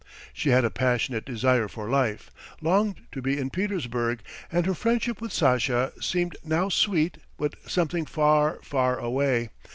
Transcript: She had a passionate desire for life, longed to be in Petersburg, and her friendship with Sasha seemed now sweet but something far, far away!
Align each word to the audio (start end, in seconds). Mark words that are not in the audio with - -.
She 0.33 0.49
had 0.49 0.65
a 0.65 0.71
passionate 0.71 1.25
desire 1.25 1.67
for 1.67 1.87
life, 1.87 2.31
longed 2.59 3.05
to 3.11 3.21
be 3.21 3.37
in 3.37 3.51
Petersburg, 3.51 4.23
and 4.51 4.65
her 4.65 4.73
friendship 4.73 5.21
with 5.21 5.31
Sasha 5.31 5.93
seemed 6.01 6.35
now 6.43 6.69
sweet 6.69 7.19
but 7.37 7.53
something 7.67 8.07
far, 8.07 8.57
far 8.63 8.97
away! 8.97 9.51